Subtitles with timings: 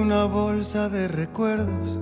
[0.00, 1.98] Una bolsa de recuerdos.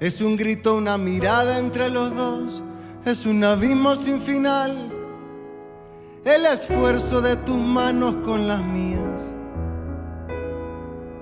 [0.00, 2.62] Es un grito, una mirada entre los dos.
[3.04, 4.92] Es un abismo sin final.
[6.24, 9.34] El esfuerzo de tus manos con las mías.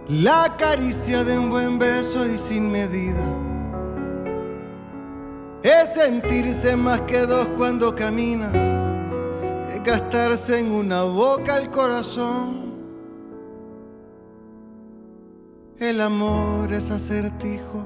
[0.09, 3.25] La caricia de un buen beso y sin medida.
[5.63, 8.55] Es sentirse más que dos cuando caminas.
[9.69, 12.72] Es gastarse en una boca el corazón
[15.83, 17.85] El amor es acertijo,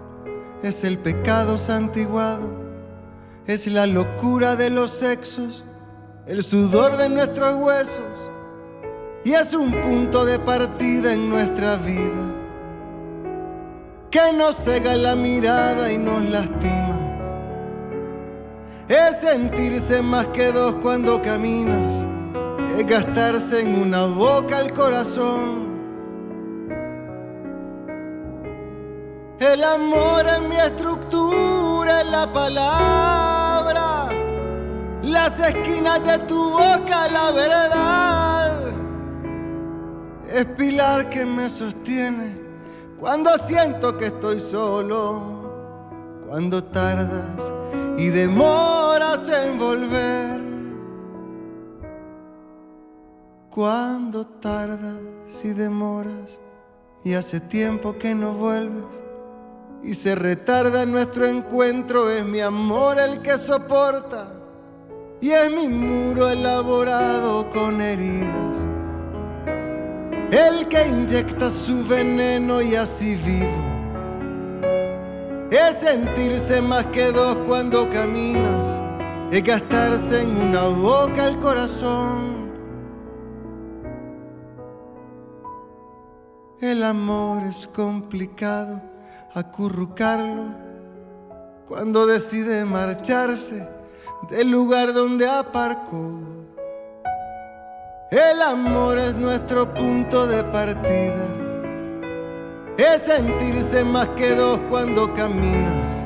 [0.62, 2.54] es el pecado santiguado,
[3.46, 5.64] es la locura de los sexos,
[6.26, 8.04] el sudor de nuestros huesos
[9.24, 12.34] y es un punto de partida en nuestra vida
[14.10, 16.98] que nos cega la mirada y nos lastima.
[18.90, 22.04] Es sentirse más que dos cuando caminas,
[22.76, 25.65] es gastarse en una boca el corazón
[29.38, 34.08] El amor es mi estructura, es la palabra.
[35.02, 38.62] Las esquinas de tu boca, la verdad.
[40.26, 42.40] Es pilar que me sostiene
[42.98, 45.36] cuando siento que estoy solo.
[46.26, 47.52] Cuando tardas
[47.98, 50.40] y demoras en volver.
[53.50, 56.40] Cuando tardas y demoras
[57.04, 59.05] y hace tiempo que no vuelves
[59.86, 64.32] y se retarda nuestro encuentro, es mi amor el que soporta
[65.20, 68.66] y es mi muro elaborado con heridas.
[70.32, 73.64] El que inyecta su veneno y así vivo.
[75.52, 78.82] Es sentirse más que dos cuando caminas,
[79.30, 82.50] es gastarse en una boca el corazón.
[86.60, 88.95] El amor es complicado
[89.36, 90.44] acurrucarlo
[91.66, 93.68] cuando decide marcharse
[94.30, 96.20] del lugar donde aparcó.
[98.10, 101.26] El amor es nuestro punto de partida.
[102.78, 106.02] Es sentirse más que dos cuando caminas.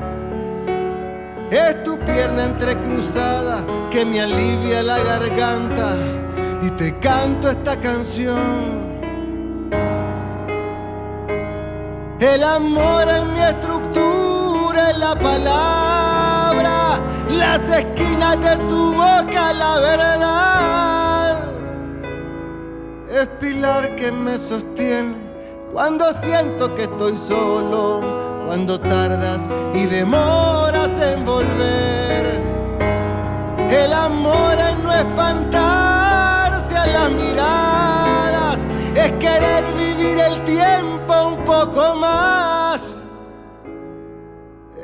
[1.49, 5.95] Es tu pierna entrecruzada que me alivia la garganta
[6.61, 8.80] y te canto esta canción
[12.21, 16.99] El amor es mi estructura, es la palabra,
[17.31, 21.51] las esquinas de tu boca, la verdad.
[23.09, 25.15] Es pilar que me sostiene
[25.73, 28.01] cuando siento que estoy solo,
[28.45, 32.39] cuando tardas y demoras en volver.
[33.67, 39.80] El amor es no espantarse a las miradas, es querer
[40.95, 43.03] un poco más.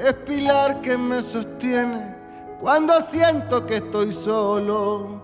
[0.06, 2.16] Es pilar que me sostiene
[2.60, 5.22] cuando siento que estoy solo,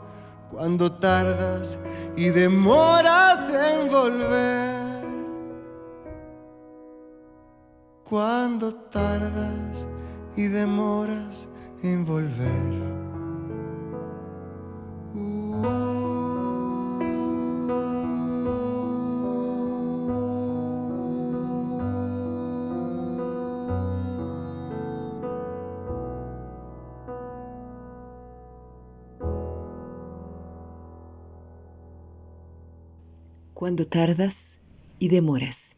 [0.51, 1.77] cuando tardas
[2.15, 4.83] y demoras en volver.
[8.03, 9.87] Cuando tardas
[10.35, 11.47] y demoras
[11.81, 13.02] en volver.
[33.63, 34.59] Cuando tardas
[34.99, 35.77] y demoras.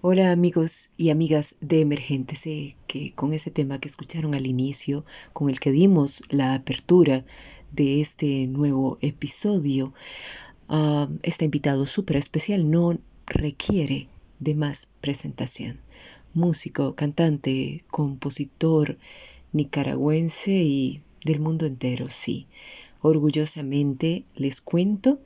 [0.00, 2.34] Hola amigos y amigas de Emergente.
[2.34, 7.24] Sé que con ese tema que escucharon al inicio, con el que dimos la apertura
[7.70, 9.92] de este nuevo episodio,
[10.68, 14.08] uh, este invitado súper especial no requiere
[14.40, 15.78] de más presentación.
[16.34, 18.98] Músico, cantante, compositor
[19.52, 22.48] nicaragüense y del mundo entero, sí.
[23.02, 25.20] Orgullosamente les cuento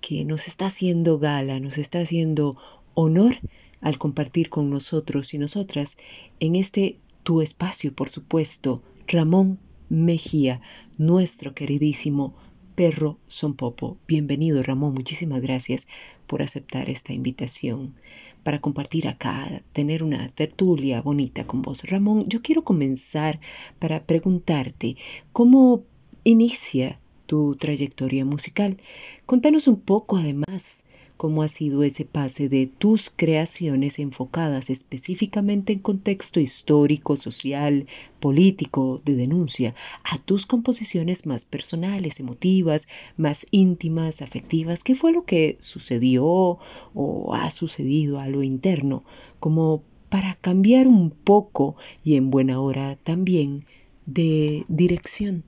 [0.00, 2.56] que nos está haciendo gala, nos está haciendo
[2.94, 3.38] honor
[3.80, 5.98] al compartir con nosotros y nosotras
[6.38, 9.58] en este tu espacio, por supuesto, Ramón
[9.88, 10.60] Mejía,
[10.98, 12.34] nuestro queridísimo
[12.74, 13.98] perro son popo.
[14.06, 15.86] Bienvenido Ramón, muchísimas gracias
[16.26, 17.94] por aceptar esta invitación
[18.42, 21.84] para compartir acá, tener una tertulia bonita con vos.
[21.84, 23.40] Ramón, yo quiero comenzar
[23.78, 24.96] para preguntarte
[25.32, 25.82] cómo
[26.24, 26.99] inicia
[27.30, 28.76] tu trayectoria musical.
[29.24, 30.82] Contanos un poco además
[31.16, 37.86] cómo ha sido ese pase de tus creaciones enfocadas específicamente en contexto histórico, social,
[38.18, 44.82] político, de denuncia, a tus composiciones más personales, emotivas, más íntimas, afectivas.
[44.82, 46.58] ¿Qué fue lo que sucedió
[46.94, 49.04] o ha sucedido a lo interno?
[49.38, 53.64] Como para cambiar un poco y en buena hora también
[54.04, 55.44] de dirección.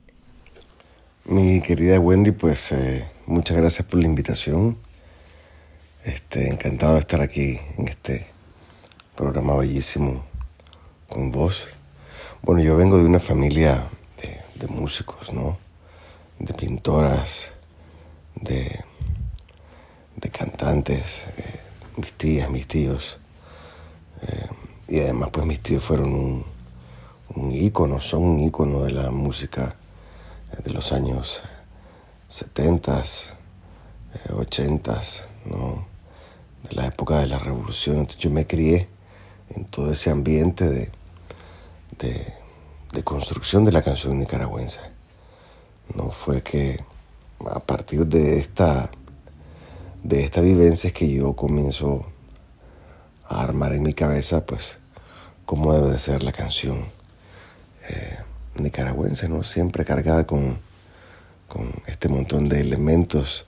[1.25, 4.77] Mi querida Wendy, pues eh, muchas gracias por la invitación.
[6.03, 8.27] Este, encantado de estar aquí en este
[9.15, 10.25] programa bellísimo
[11.07, 11.69] con vos.
[12.41, 13.85] Bueno, yo vengo de una familia
[14.59, 15.57] de, músicos, ¿no?
[16.39, 17.51] De pintoras,
[18.35, 18.83] de,
[20.17, 21.59] de cantantes, eh,
[21.95, 23.17] mis tías, mis tíos.
[24.23, 24.47] Eh,
[24.89, 26.45] y además, pues mis tíos fueron un,
[27.35, 29.77] un ícono, son un ícono de la música
[30.63, 31.41] de los años
[32.27, 33.03] 70,
[34.35, 35.01] 80,
[35.45, 35.85] ¿no?
[36.69, 37.99] de la época de la revolución.
[37.99, 38.87] Entonces yo me crié
[39.49, 40.91] en todo ese ambiente de,
[41.99, 44.79] de, construcción de la canción nicaragüense.
[45.95, 46.83] No fue que
[47.51, 48.89] a partir de esta,
[50.03, 52.05] de esta vivencia es que yo comienzo
[53.27, 54.79] a armar en mi cabeza pues
[55.45, 56.85] cómo debe de ser la canción
[57.89, 58.17] eh,
[58.55, 59.43] nicaragüense, ¿no?
[59.43, 60.59] siempre cargada con,
[61.47, 63.45] con este montón de elementos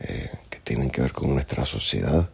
[0.00, 2.28] eh, que tienen que ver con nuestra sociedad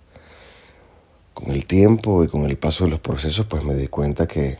[1.34, 4.58] con el tiempo y con el paso de los procesos, pues me di cuenta que,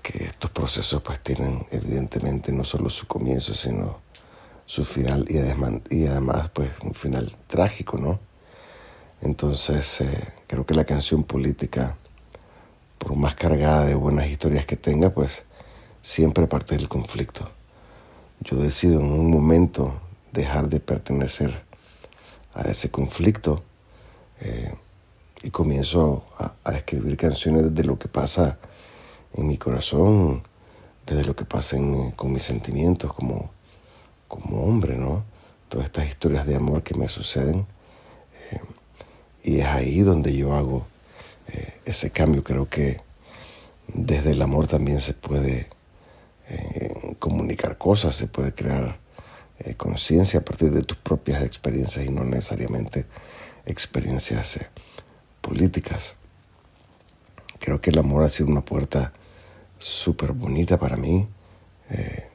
[0.00, 3.98] que estos procesos pues tienen evidentemente no solo su comienzo, sino
[4.64, 5.38] su final y
[6.06, 8.20] además, pues un final trágico, ¿no?
[9.20, 11.96] Entonces eh, creo que la canción política,
[12.98, 15.44] por más cargada de buenas historias que tenga, pues
[16.02, 17.48] siempre parte del conflicto.
[18.40, 19.94] Yo decido en un momento
[20.32, 21.62] dejar de pertenecer
[22.54, 23.62] a ese conflicto.
[24.40, 24.74] Eh,
[25.42, 28.58] y comienzo a, escribir canciones desde lo que pasa
[29.34, 30.42] en mi corazón,
[31.06, 31.76] desde lo que pasa
[32.14, 33.50] con mis sentimientos como,
[34.28, 35.24] como hombre, ¿no?
[35.68, 37.66] Todas estas historias de amor que me suceden.
[38.50, 38.60] Eh,
[39.44, 40.86] y es ahí donde yo hago
[41.48, 42.44] eh, ese cambio.
[42.44, 43.00] Creo que
[43.88, 45.66] desde el amor también se puede
[46.48, 49.00] eh, comunicar cosas, se puede crear
[49.76, 53.06] conciencia a partir de tus propias experiencias y no necesariamente
[53.64, 54.58] experiencias
[55.40, 56.16] políticas.
[57.60, 59.12] Creo que el amor ha sido una puerta
[59.78, 61.28] súper bonita para mí,
[61.90, 62.28] eh,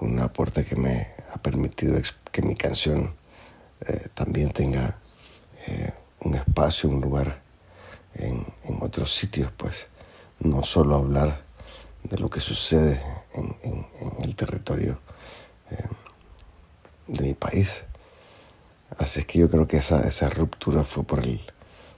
[0.00, 2.00] una puerta que me ha permitido
[2.32, 3.14] que mi canción
[3.86, 4.96] eh, también tenga
[5.66, 7.42] eh, un espacio, un lugar
[8.14, 8.44] en,
[8.80, 9.86] otros sitios, pues
[10.40, 11.43] no solo hablar
[12.04, 13.00] de lo que sucede
[13.34, 13.86] en,
[14.22, 14.98] el territorio
[17.06, 17.84] de mi país.
[18.98, 21.40] Así es que yo creo que esa, esa ruptura fue por el,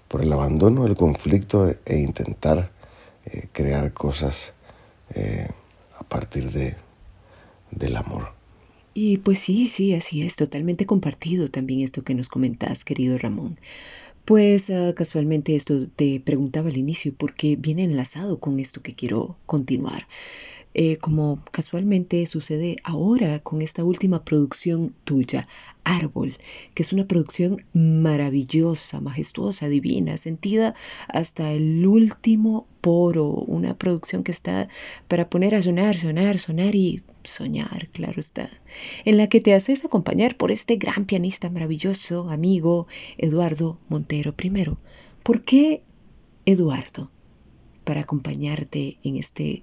[0.09, 2.71] por el abandono del conflicto e intentar
[3.27, 4.53] eh, crear cosas
[5.15, 5.49] eh,
[5.99, 6.77] a partir de,
[7.71, 8.33] del amor.
[8.95, 13.59] Y pues sí, sí, así es, totalmente compartido también esto que nos comentas, querido Ramón.
[14.27, 19.39] Pues ah, casualmente esto te preguntaba al inicio porque viene enlazado con esto que quiero
[19.47, 20.07] continuar.
[20.79, 25.49] Eh, como casualmente sucede ahora con esta última producción tuya,
[25.85, 26.37] Árbol,
[26.75, 30.75] que es una producción maravillosa, majestuosa, divina, sentida
[31.09, 34.69] hasta el último poro, una producción que está
[35.09, 38.47] para poner a sonar, sonar, sonar y soñar, claro está,
[39.07, 44.77] en la que te haces acompañar por este gran pianista maravilloso, amigo, Eduardo Montero I.
[45.23, 45.83] ¿Por qué
[46.45, 47.11] Eduardo?
[47.87, 49.63] Para acompañarte en este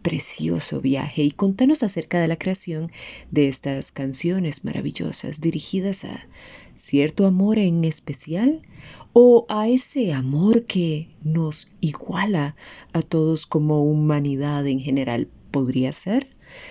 [0.00, 1.24] precioso viaje.
[1.24, 2.90] Y contanos acerca de la creación
[3.32, 6.24] de estas canciones maravillosas dirigidas a
[6.76, 8.62] cierto amor en especial
[9.12, 12.54] o a ese amor que nos iguala
[12.92, 16.26] a todos como humanidad en general podría ser,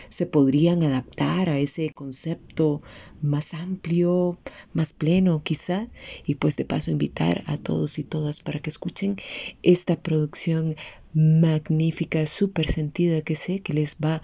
[0.09, 2.79] se podrían adaptar a ese concepto
[3.21, 4.37] más amplio,
[4.73, 5.85] más pleno quizá,
[6.25, 9.15] y pues de paso invitar a todos y todas para que escuchen
[9.61, 10.75] esta producción
[11.13, 14.21] magnífica, súper sentida que sé que les va a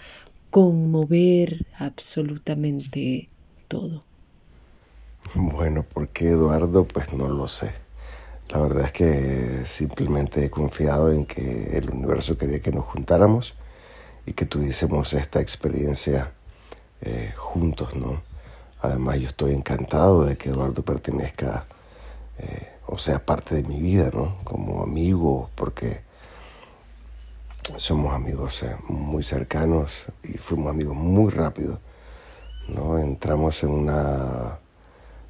[0.50, 3.28] conmover absolutamente
[3.70, 4.02] todo.
[5.36, 6.84] Bueno, ¿por qué Eduardo?
[6.84, 7.72] Pues no lo sé.
[8.50, 13.54] La verdad es que simplemente he confiado en que el universo quería que nos juntáramos
[14.30, 16.32] y que tuviésemos esta experiencia
[17.02, 18.22] eh, juntos, ¿no?
[18.82, 21.66] Además, yo estoy encantado de que Eduardo pertenezca,
[22.38, 24.38] eh, o sea, parte de mi vida, ¿no?
[24.44, 26.02] Como amigo, porque
[27.78, 31.80] somos amigos eh, muy cercanos y fuimos amigos muy rápido,
[32.68, 33.00] ¿no?
[33.00, 34.60] Entramos en una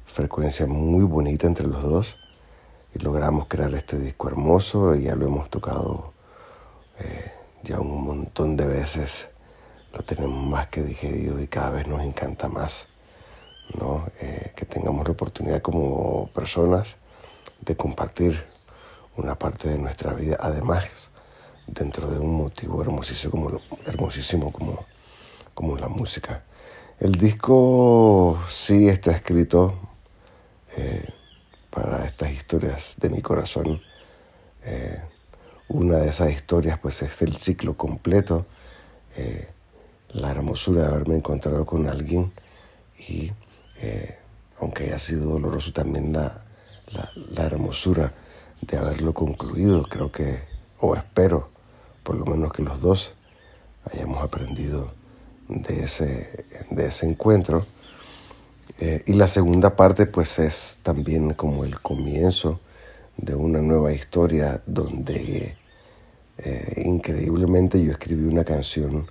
[0.04, 2.16] frecuencia muy bonita entre los dos
[2.94, 6.12] y logramos crear este disco hermoso y ya lo hemos tocado
[6.98, 9.28] eh, ya un montón de veces,
[9.92, 12.88] lo tenemos más que digerido y cada vez nos encanta más,
[13.78, 14.06] ¿no?
[14.20, 16.96] Eh, que tengamos la oportunidad como personas
[17.60, 18.44] de compartir
[19.16, 20.84] una parte de nuestra vida, además
[21.66, 24.86] dentro de un motivo hermosísimo como, hermosísimo como,
[25.54, 26.42] como la música.
[26.98, 29.74] El disco sí está escrito
[30.76, 31.08] eh,
[31.70, 33.80] para estas historias de mi corazón.
[34.62, 35.00] Eh,
[35.70, 38.46] una de esas historias pues es el ciclo completo,
[39.16, 39.48] eh,
[40.12, 42.32] la hermosura de haberme encontrado con alguien
[43.08, 43.32] y
[44.60, 46.44] aunque haya sido doloroso también la,
[47.30, 48.12] la, hermosura
[48.60, 50.40] de haberlo concluido, creo que,
[50.80, 51.48] o espero
[52.02, 53.12] por lo menos que los dos
[53.90, 54.92] hayamos aprendido
[55.48, 57.66] de ese, de ese encuentro.
[58.78, 62.60] Eh, y la segunda parte pues es también como el comienzo
[63.16, 65.56] de una nueva historia donde
[66.42, 69.06] eh, increíblemente yo escribí una canción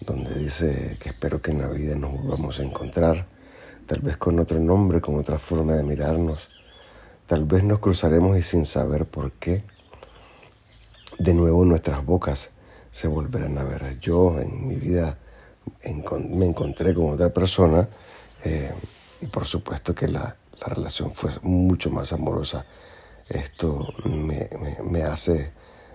[0.00, 3.26] donde dice que espero que en la vida nos volvamos a encontrar,
[3.86, 6.48] tal vez con otro nombre, con otra forma de mirarnos,
[7.26, 9.62] tal vez nos cruzaremos y sin saber por qué,
[11.18, 12.50] de nuevo nuestras bocas
[12.90, 13.98] se volverán a ver.
[14.00, 15.16] Yo en mi vida
[16.28, 17.88] me encontré con otra persona
[18.44, 18.72] eh,
[19.20, 22.64] y por supuesto que la, la, relación fue mucho más amorosa.
[23.28, 24.48] Esto me,
[24.84, 25.50] me, hace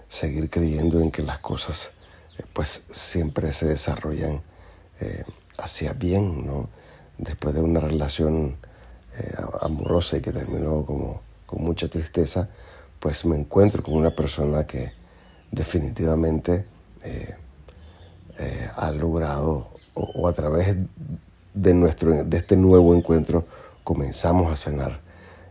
[0.09, 1.91] seguir creyendo en que las cosas
[2.37, 4.41] eh, pues siempre se desarrollan
[5.01, 5.23] eh,
[5.57, 6.69] hacia bien, ¿no?
[7.17, 8.55] Después de una relación
[9.61, 12.47] amorosa y que terminó como con mucha tristeza,
[12.99, 14.91] pues me encuentro con una persona que
[15.49, 16.65] definitivamente
[18.75, 20.75] ha logrado o, a través
[21.53, 23.45] de, nuestro, de este nuevo encuentro
[23.83, 24.99] comenzamos a sanar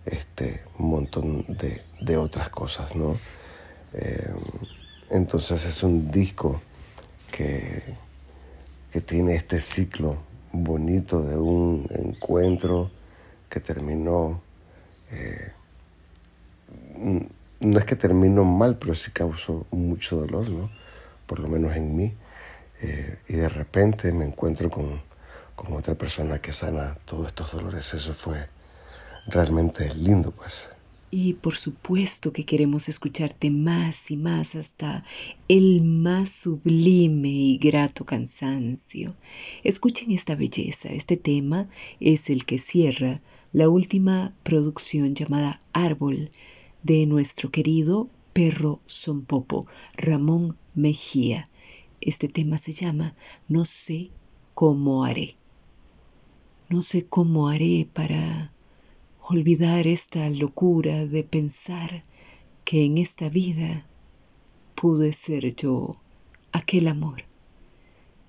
[0.04, 3.16] este montón de, otras cosas, ¿no?
[3.96, 4.34] Eh,
[5.10, 6.60] entonces es un disco
[7.30, 7.82] que,
[8.92, 10.16] que tiene este ciclo
[10.52, 12.90] bonito de un encuentro
[13.48, 14.40] que terminó,
[15.10, 15.52] eh,
[17.60, 20.70] no es que terminó mal, pero sí causó mucho dolor, ¿no?
[21.26, 22.14] Por lo menos en mí.
[22.82, 25.00] Eh, y de repente me encuentro con,
[25.54, 27.94] con otra persona que sana todos estos dolores.
[27.94, 28.46] Eso fue
[29.26, 30.68] realmente lindo, pues.
[31.18, 35.02] Y por supuesto que queremos escucharte más y más hasta
[35.48, 39.16] el más sublime y grato cansancio.
[39.64, 40.90] Escuchen esta belleza.
[40.90, 41.70] Este tema
[42.00, 43.18] es el que cierra
[43.54, 46.28] la última producción llamada Árbol
[46.82, 51.44] de nuestro querido perro Sonpopo, Ramón Mejía.
[52.02, 53.14] Este tema se llama
[53.48, 54.10] No sé
[54.52, 55.34] cómo haré.
[56.68, 58.52] No sé cómo haré para
[59.28, 62.02] olvidar esta locura de pensar
[62.64, 63.86] que en esta vida
[64.74, 65.92] pude ser yo
[66.52, 67.24] aquel amor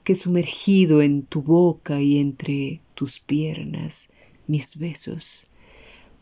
[0.04, 4.10] que sumergido en tu boca y entre tus piernas
[4.48, 5.52] mis besos,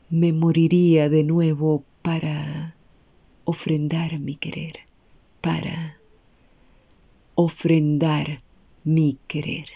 [0.10, 2.76] me moriría de nuevo para
[3.44, 4.74] ofrendar mi querer,
[5.40, 6.02] para
[7.36, 8.40] ofrendar
[8.84, 9.68] mi querer.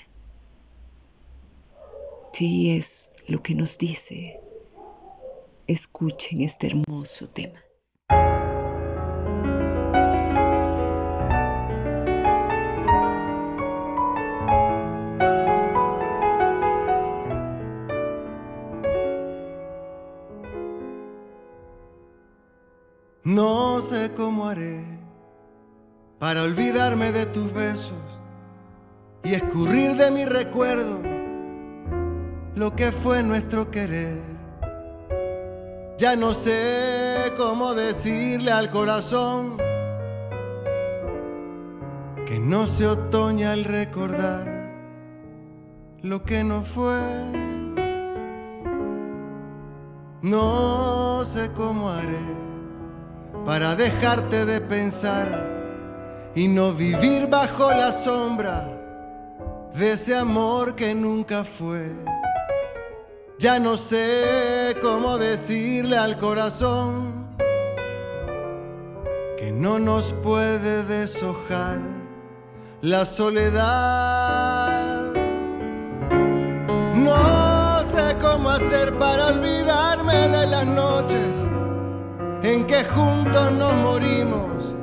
[2.33, 4.39] Si es lo que nos dice.
[5.69, 7.59] Escuchen este hermoso tema.
[23.23, 24.83] No sé cómo haré
[26.17, 27.93] para olvidarme de tus besos
[29.23, 31.03] y escurrir de mi recuerdo
[32.55, 34.38] lo que fue nuestro querer.
[35.99, 39.57] Ya no sé cómo decirle al corazón
[42.25, 44.47] que no se otoña al recordar
[46.01, 47.01] lo que no fue.
[50.21, 52.29] No sé cómo haré
[53.45, 58.69] para dejarte de pensar y no vivir bajo la sombra
[59.73, 61.91] de ese amor que nunca fue.
[63.39, 67.25] Ya no sé cómo decirle al corazón
[69.37, 71.79] que no nos puede deshojar
[72.81, 75.13] la soledad.
[76.95, 78.17] No sé
[78.49, 81.31] hacer para olvidarme de las noches
[82.43, 84.75] en que juntos nos morimos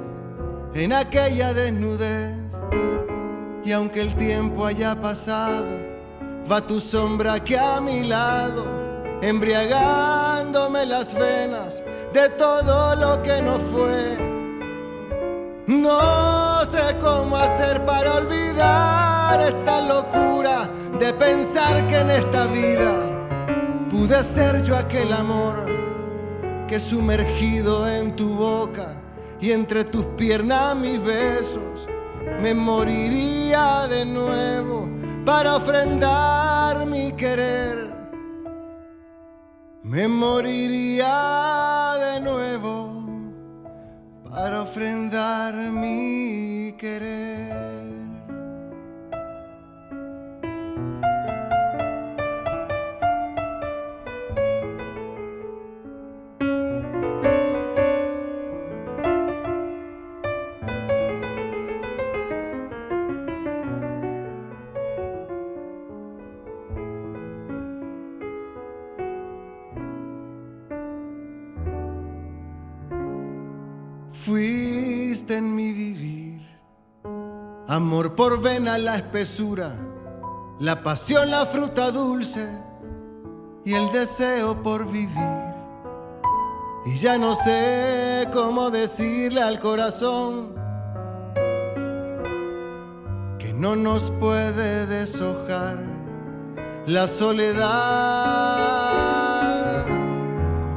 [0.73, 2.39] en aquella desnudez?
[3.67, 5.67] Y aunque el tiempo haya pasado,
[6.51, 8.65] va tu sombra aquí a mi lado,
[9.21, 14.17] embriagándome las venas de todo lo que no fue.
[15.67, 22.95] No sé cómo hacer para olvidar esta locura de pensar que en esta vida
[23.91, 25.67] pude ser yo aquel amor
[26.69, 28.95] que sumergido en tu boca
[29.41, 31.89] y entre tus piernas mis besos
[32.41, 34.89] me moriría de nuevo
[35.27, 37.93] para ofrendar mi querer.
[39.83, 41.15] Me moriría
[41.99, 43.03] de nuevo
[44.31, 47.76] para ofrendar mi querer.
[75.29, 76.41] En mi vivir,
[77.67, 79.75] amor por vena la espesura,
[80.61, 82.49] la pasión la fruta dulce
[83.65, 85.55] y el deseo por vivir.
[86.85, 90.55] Y ya no sé cómo decirle al corazón
[93.41, 95.79] que no nos puede deshojar
[96.87, 97.67] la soledad.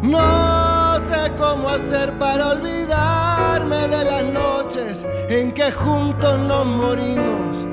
[0.01, 3.18] No sé cómo hacer para noches
[5.39, 7.65] en que juntos nos morimos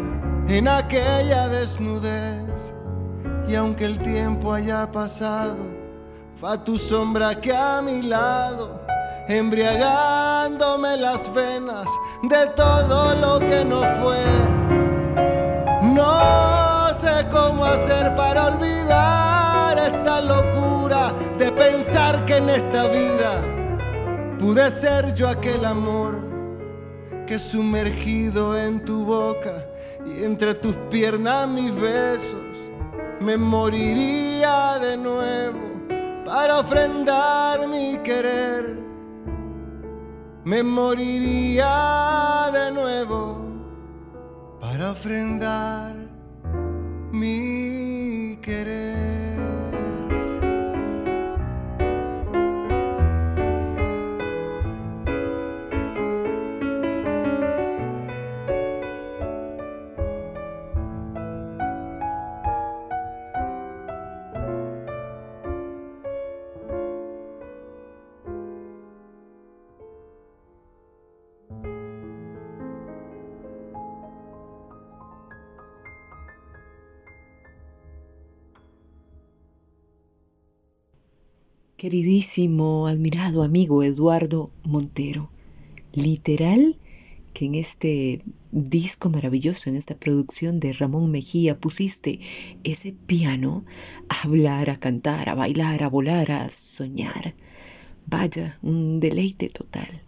[0.48, 2.72] en aquella desnudez.
[3.48, 5.56] Y aunque el tiempo haya pasado,
[6.42, 8.80] va tu sombra que a mi lado,
[9.28, 11.86] embriagándome las venas
[12.22, 14.24] de todo lo que no fue.
[15.82, 23.42] No sé cómo hacer para olvidar esta locura de pensar que en esta vida
[24.38, 26.35] pude ser yo aquel amor
[27.26, 29.66] que sumergido en tu boca
[30.06, 32.56] y entre tus piernas mis besos
[33.20, 35.58] me moriría de nuevo
[36.24, 38.76] para ofrendar mi querer.
[40.44, 43.44] Me moriría de nuevo
[44.60, 45.96] para ofrendar
[47.10, 48.85] mi querer.
[81.86, 85.30] Queridísimo, admirado amigo Eduardo Montero,
[85.92, 86.80] literal
[87.32, 92.18] que en este disco maravilloso, en esta producción de Ramón Mejía, pusiste
[92.64, 93.64] ese piano
[94.08, 97.36] a hablar, a cantar, a bailar, a volar, a soñar.
[98.04, 100.02] Vaya, un deleite total.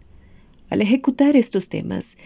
[0.69, 2.17] Al ejecutar estos temas,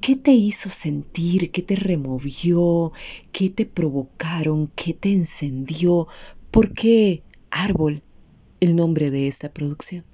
[0.00, 1.50] ¿qué te hizo sentir?
[1.50, 2.90] ¿Qué te removió?
[3.32, 4.68] ¿Qué te provocaron?
[4.74, 6.08] ¿Qué te encendió?
[6.50, 8.02] ¿Por qué árbol?
[8.62, 10.04] El nombre de esta producción.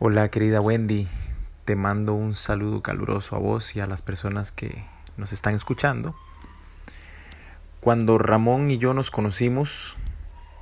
[0.00, 1.06] Hola querida Wendy,
[1.64, 4.84] te mando un saludo caluroso a vos y a las personas que
[5.16, 6.16] nos están escuchando.
[7.78, 9.94] Cuando Ramón y yo nos conocimos,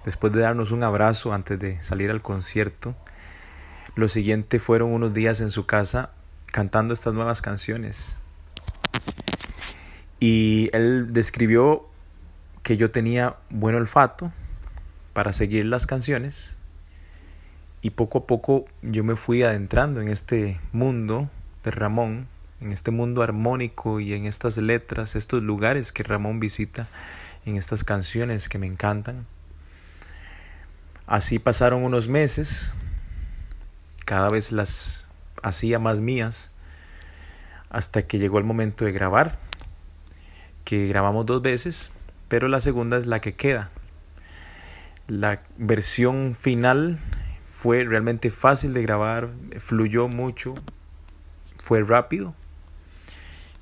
[0.04, 2.94] después de darnos un abrazo antes de salir al concierto,
[3.94, 6.10] lo siguiente fueron unos días en su casa
[6.52, 8.16] cantando estas nuevas canciones.
[10.18, 11.88] Y él describió
[12.62, 14.30] que yo tenía buen olfato
[15.14, 16.54] para seguir las canciones
[17.82, 21.30] y poco a poco yo me fui adentrando en este mundo
[21.64, 22.26] de Ramón,
[22.60, 26.88] en este mundo armónico y en estas letras, estos lugares que Ramón visita,
[27.46, 29.26] en estas canciones que me encantan.
[31.06, 32.72] Así pasaron unos meses,
[34.04, 35.04] cada vez las
[35.42, 36.50] hacía más mías,
[37.70, 39.38] hasta que llegó el momento de grabar,
[40.64, 41.90] que grabamos dos veces,
[42.28, 43.70] pero la segunda es la que queda.
[45.08, 46.98] La versión final
[47.60, 50.54] fue realmente fácil de grabar, fluyó mucho,
[51.58, 52.34] fue rápido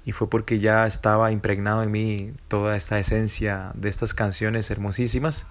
[0.05, 5.49] y fue porque ya estaba impregnado en mí toda esta esencia de estas canciones hermosísimas.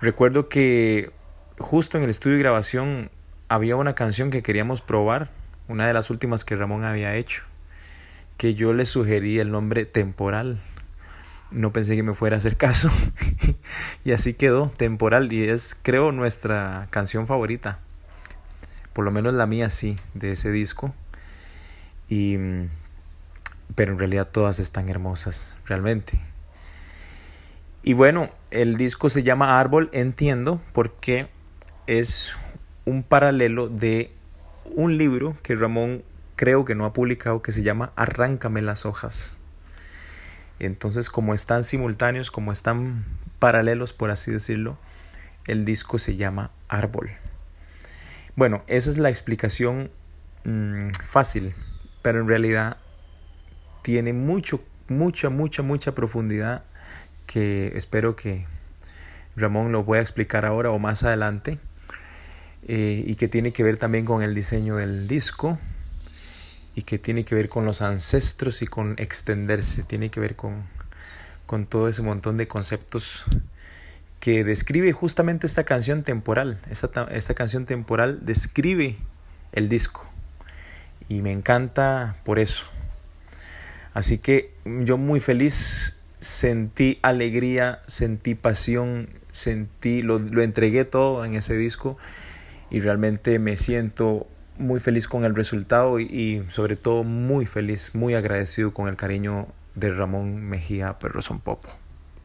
[0.00, 1.10] Recuerdo que
[1.58, 3.10] justo en el estudio de grabación
[3.48, 5.30] había una canción que queríamos probar,
[5.66, 7.42] una de las últimas que Ramón había hecho,
[8.36, 10.60] que yo le sugerí el nombre Temporal.
[11.50, 12.90] No pensé que me fuera a hacer caso
[14.04, 17.78] y así quedó, Temporal, y es creo nuestra canción favorita,
[18.92, 20.94] por lo menos la mía sí, de ese disco.
[22.08, 22.36] Y,
[23.74, 26.20] pero en realidad todas están hermosas, realmente.
[27.82, 31.28] Y bueno, el disco se llama Árbol, entiendo, porque
[31.86, 32.34] es
[32.84, 34.12] un paralelo de
[34.64, 36.04] un libro que Ramón
[36.36, 39.39] creo que no ha publicado que se llama Arráncame las hojas.
[40.60, 43.04] Entonces, como están simultáneos, como están
[43.38, 44.78] paralelos, por así decirlo,
[45.46, 47.10] el disco se llama Árbol.
[48.36, 49.90] Bueno, esa es la explicación
[50.44, 51.54] mm, fácil,
[52.02, 52.76] pero en realidad
[53.82, 56.64] tiene mucho, mucha, mucha, mucha profundidad
[57.26, 58.46] que espero que
[59.36, 61.58] Ramón lo pueda explicar ahora o más adelante
[62.68, 65.58] eh, y que tiene que ver también con el diseño del disco
[66.74, 70.64] y que tiene que ver con los ancestros y con extenderse, tiene que ver con,
[71.46, 73.24] con todo ese montón de conceptos
[74.20, 76.60] que describe justamente esta canción temporal.
[76.70, 78.96] Esta, esta canción temporal describe
[79.52, 80.06] el disco
[81.08, 82.66] y me encanta por eso.
[83.94, 91.34] Así que yo muy feliz sentí alegría, sentí pasión, sentí, lo, lo, entregué todo en
[91.34, 91.96] ese disco
[92.70, 98.14] y realmente me siento muy feliz con el resultado y, sobre todo muy feliz, muy
[98.14, 101.70] agradecido con el cariño de Ramón Mejía Perrozón Popo.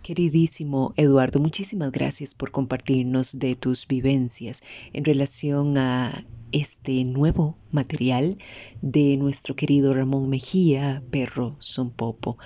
[0.02, 4.62] Queridísimo Eduardo, muchísimas gracias por compartirnos de tus vivencias
[4.94, 8.38] en relación a este nuevo material
[8.82, 12.38] de nuestro querido Ramón Mejía, Perro Son Popo,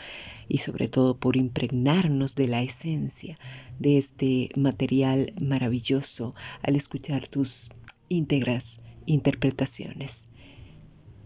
[0.48, 3.36] y sobre todo por impregnarnos de la esencia
[3.78, 6.32] de este material maravilloso
[6.64, 7.72] al escuchar tus
[8.08, 8.78] íntegras
[9.10, 10.28] interpretaciones.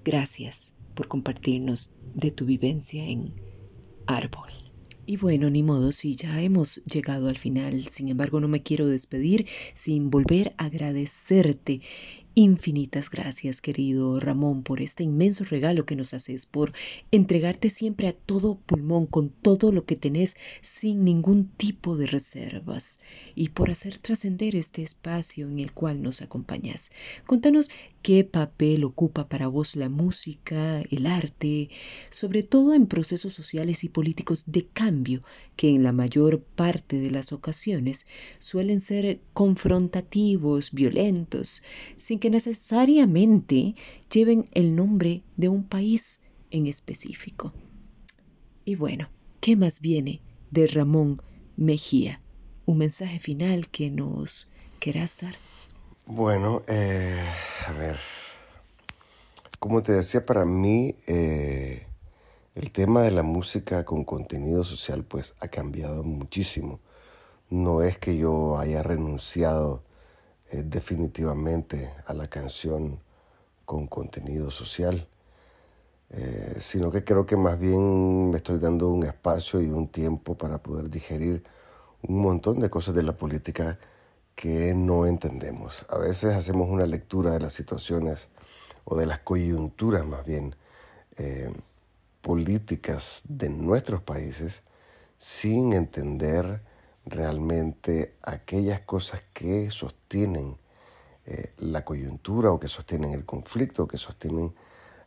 [0.04, 3.34] Gracias por compartirnos de tu vivencia en
[4.06, 4.50] Árbol.
[5.06, 8.88] Y bueno, ni modo, si ya hemos llegado al final, sin embargo no me quiero
[8.88, 11.82] despedir sin volver a agradecerte
[12.36, 16.72] Infinitas gracias, querido Ramón, por este inmenso regalo que nos haces, por
[17.12, 23.02] entregarte siempre a todo pulmón, con todo lo que tenés, sin ningún tipo de reservas,
[23.36, 26.90] y por hacer trascender este espacio en el cual nos acompañas.
[27.28, 27.70] Contanos
[28.02, 31.68] qué papel ocupa para vos la música, el arte,
[32.10, 35.20] sobre todo en procesos sociales y políticos de cambio
[35.56, 38.08] que en la mayor parte de las ocasiones
[38.40, 41.62] suelen ser confrontativos, violentos,
[41.96, 43.76] sin que necesariamente
[44.10, 47.52] lleven el nombre de un país en específico.
[48.64, 49.10] Y bueno,
[49.42, 51.22] ¿qué más viene de Ramón
[51.58, 52.18] Mejía?
[52.66, 54.48] ¿Un mensaje final que nos
[54.80, 55.36] querás dar?
[56.06, 57.22] Bueno, eh,
[57.68, 57.98] a ver,
[59.60, 61.86] como te decía, para mí eh,
[62.56, 66.80] el tema de la música con contenido social pues ha cambiado muchísimo.
[67.50, 69.84] No es que yo haya renunciado
[70.54, 73.00] eh, definitivamente a la canción
[73.66, 75.08] con contenido social,
[76.12, 80.36] eh, sino que creo que más bien me estoy dando un espacio y un tiempo
[80.36, 81.44] para poder digerir
[82.04, 83.80] un montón de cosas de la política
[84.36, 85.88] que no entendemos.
[85.90, 88.30] A veces hacemos una lectura de las situaciones
[88.86, 90.56] o de las coyunturas más bien
[91.18, 91.52] eh,
[92.22, 94.62] políticas de nuestros países
[95.18, 96.62] sin entender
[97.06, 100.58] realmente aquellas cosas que sostienen
[101.26, 104.54] eh, la coyuntura o que sostienen el conflicto, o que sostienen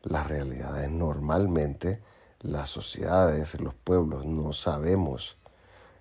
[0.03, 0.91] las realidades.
[0.91, 2.03] Normalmente
[2.41, 5.37] las sociedades, los pueblos no sabemos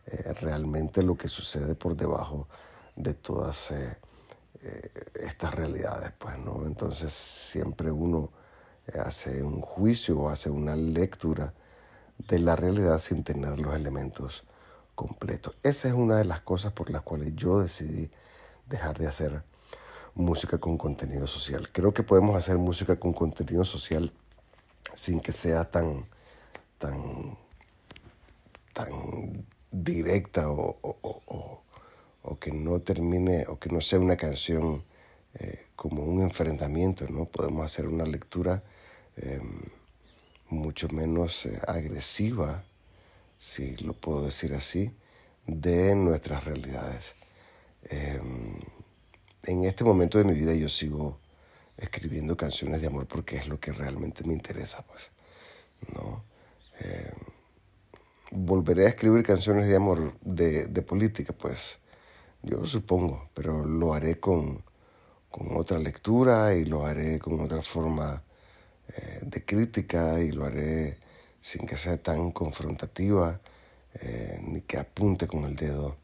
[0.05, 2.47] eh, realmente lo que sucede por debajo
[2.95, 3.97] de todas eh,
[5.15, 6.11] estas realidades.
[6.17, 6.65] Pues, ¿no?
[6.65, 8.31] Entonces siempre uno
[9.03, 11.53] hace un juicio o hace una lectura
[12.17, 14.45] de la realidad sin tener los elementos
[15.63, 18.09] Esa es una de las cosas por las cuales yo decidí
[18.67, 19.43] dejar de hacer
[20.13, 21.69] música con contenido social.
[21.71, 24.13] Creo que podemos hacer música con contenido social
[24.93, 26.05] sin que sea tan,
[26.77, 27.37] tan,
[28.73, 31.61] tan directa o,
[32.39, 34.83] que no termine o que no sea una canción
[35.35, 37.25] eh, como un enfrentamiento, ¿no?
[37.25, 38.63] Podemos hacer una lectura
[39.17, 39.61] em,
[40.49, 42.63] mucho menos eh, agresiva
[43.37, 44.91] si lo puedo decir así,
[45.47, 47.15] de nuestras realidades.
[47.83, 48.59] Em,
[49.43, 51.19] en este momento de mi vida yo sigo
[51.77, 55.11] escribiendo canciones de amor porque es lo que realmente me interesa, pues,
[55.93, 56.23] ¿no?
[56.79, 57.35] Em,
[58.31, 61.79] volveré a escribir canciones de amor de, política, pues
[62.43, 64.63] Yo supongo, pero lo haré con,
[65.31, 68.23] con otra lectura y lo haré con otra forma
[68.87, 70.99] eh, de crítica y lo haré
[71.45, 73.39] sin que sea tan confrontativa
[74.01, 75.95] eh, ni que apunte con el dedo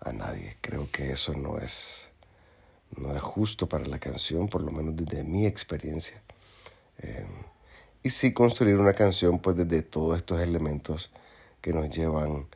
[0.00, 0.56] a nadie.
[0.60, 2.08] Creo que eso no es,
[2.96, 6.20] no es justo para la canción, por lo menos desde mi experiencia.
[6.98, 7.24] Eh,
[8.02, 11.12] y sí construir una canción pues desde todos estos elementos
[11.60, 12.48] que nos llevan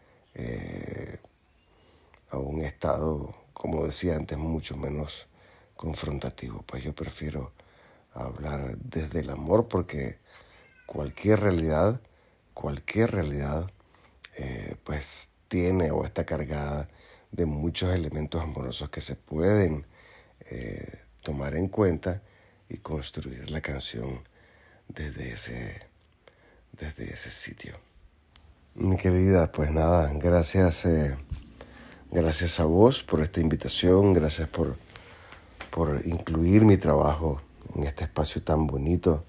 [2.31, 5.29] a un estado, como decía antes, mucho menos
[5.77, 6.63] confrontativo.
[6.63, 7.53] Pues yo prefiero
[8.13, 10.19] hablar desde el amor porque
[10.89, 12.01] cualquier realidad,
[12.55, 13.71] cualquier realidad,
[14.39, 16.89] eh, pues tiene o está cargada
[17.31, 19.85] de muchos elementos amorosos que se pueden
[20.51, 22.23] eh, tomar en cuenta
[22.71, 24.21] y construir la canción
[24.89, 25.83] desde ese,
[26.73, 27.77] desde ese sitio.
[28.75, 31.19] Mi querida, pues nada, gracias, eh,
[32.11, 34.77] gracias a vos por esta invitación, gracias por,
[35.71, 37.43] por incluir mi trabajo
[37.77, 39.27] en este espacio tan bonito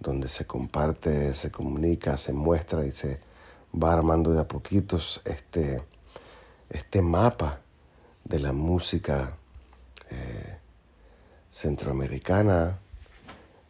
[0.00, 3.20] donde se comparte, se comunica, se muestra y se
[3.72, 5.82] va armando de a poquitos este,
[6.70, 7.60] este mapa
[8.24, 9.36] de la música
[10.10, 10.56] eh,
[11.50, 12.78] centroamericana.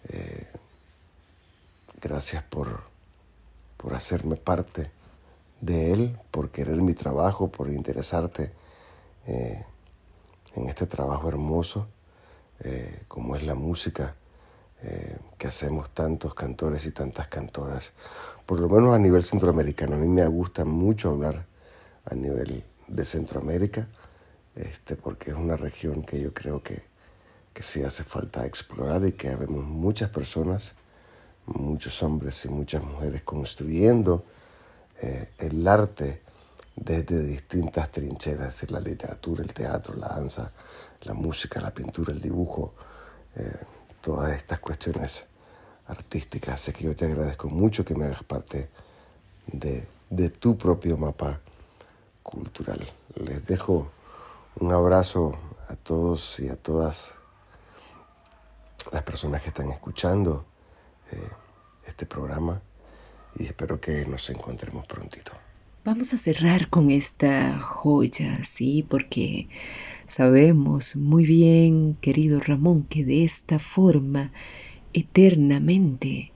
[0.08, 0.46] Eh,
[2.00, 2.84] gracias por,
[3.76, 4.90] por hacerme parte
[5.60, 8.52] de él, por querer mi trabajo, por interesarte
[9.26, 9.64] eh,
[10.54, 11.88] en este trabajo hermoso.
[13.08, 14.14] Como es la música
[14.82, 17.92] eh, que hacemos tantos cantores y tantas cantoras,
[18.46, 19.96] por lo menos a nivel centroamericano.
[19.96, 21.44] A mí me gusta mucho hablar
[22.04, 23.86] a nivel de Centroamérica,
[24.56, 26.82] este, porque es una región que yo creo que,
[27.52, 30.74] que sí hace falta explorar y que vemos muchas personas,
[31.46, 34.24] muchos hombres y muchas mujeres construyendo
[35.02, 36.20] eh, el arte
[36.76, 40.50] desde distintas trincheras, la literatura, el teatro, la danza,
[41.02, 42.74] la música, la pintura, el dibujo,
[43.36, 43.52] eh,
[44.00, 45.24] todas estas cuestiones
[45.86, 46.54] artísticas.
[46.54, 48.68] Así que yo te agradezco mucho que me hagas parte
[49.46, 49.86] de,
[50.38, 51.40] tu propio mapa
[52.22, 52.88] cultural.
[53.16, 53.90] Les dejo
[54.56, 55.36] un abrazo
[55.68, 57.14] a todos y a todas
[58.92, 60.44] las personas que están escuchando
[61.12, 61.28] eh,
[61.86, 62.60] este programa
[63.36, 65.32] y espero que nos encontremos prontito.
[65.84, 69.48] Vamos a cerrar con esta joya, sí, porque
[70.10, 74.32] sabemos muy bien, querido Ramón, que de esta forma
[74.92, 76.32] eternamente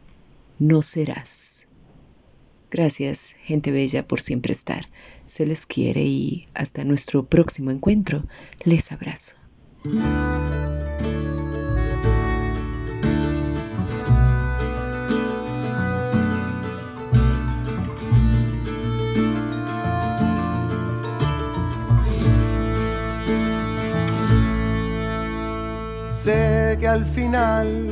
[0.58, 1.68] no serás.
[2.70, 4.84] Gracias, gente bella, por siempre estar.
[5.26, 8.22] Se les quiere y hasta nuestro próximo encuentro.
[8.64, 9.37] Les abrazo.
[26.94, 27.90] Al final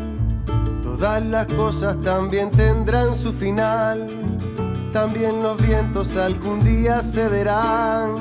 [0.80, 4.08] todas las cosas también tendrán su final.
[4.92, 8.14] También los vientos algún día cederán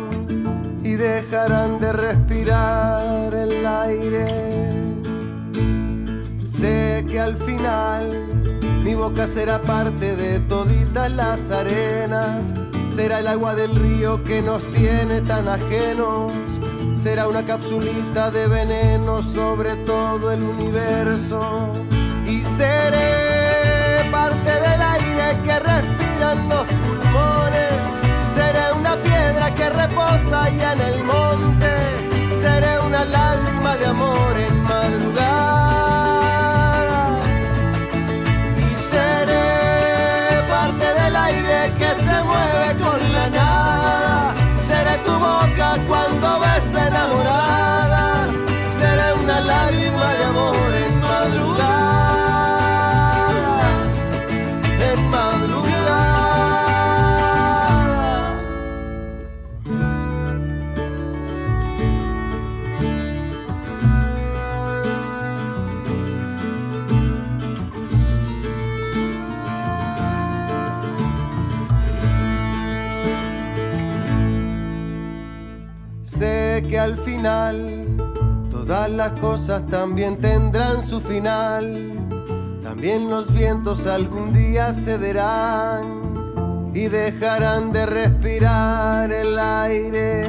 [0.83, 4.25] y dejarán de respirar el aire.
[6.45, 8.25] Sé que al final
[8.83, 12.55] mi boca será parte de toditas las arenas.
[12.89, 16.31] Será el agua del río que nos tiene tan ajenos
[17.01, 21.73] será una capsulita de veneno sobre todo el universo.
[22.27, 27.81] Y seré parte del aire que respiran los pulmones,
[28.35, 31.71] seré una piedra que reposa allá en el monte,
[32.39, 35.31] seré una lágrima de amor en madrugada.
[38.57, 44.00] Y seré parte del aire que se mueve con la nada,
[45.87, 46.39] cuando
[46.87, 48.27] enamorada,
[48.79, 50.80] seré una lágrima de amor
[76.63, 77.85] que al final
[78.49, 81.97] todas las cosas también tendrán su final.
[82.63, 90.25] También los vientos algún día cederán y dejarán de respirar el aire.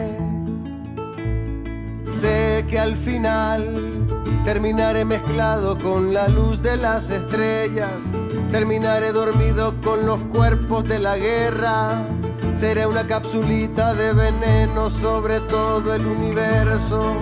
[2.04, 4.06] Sé que al final
[4.44, 8.04] terminaré mezclado con la luz de las estrellas,
[8.50, 12.04] terminaré dormido con los cuerpos de la guerra
[12.52, 17.16] Seré una capsulita de veneno sobre todo el universo.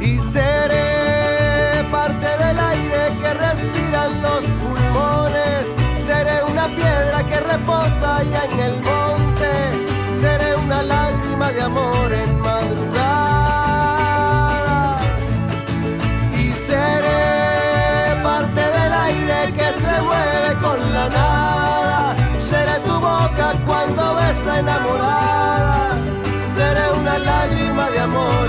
[0.00, 5.66] Y seré parte del aire que respiran los pulmones.
[6.04, 9.50] Seré una piedra que reposa allá en el monte.
[10.20, 13.06] Seré una lágrima de amor en madrugada.
[16.36, 22.16] Y seré parte del aire que se mueve con la nada.
[22.38, 23.54] Seré tu boca
[24.44, 25.98] enamorada.
[26.54, 28.48] Seré una lágrima de amor